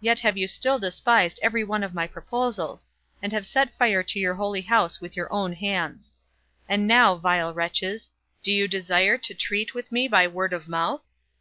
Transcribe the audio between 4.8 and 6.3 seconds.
with your own hands.